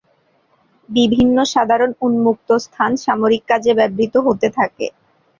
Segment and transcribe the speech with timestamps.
[0.89, 4.87] বিভিন্ন সাধারণ উন্মুক্ত স্থান সামরিক কাজে ব্যবহৃত হতে থাকে।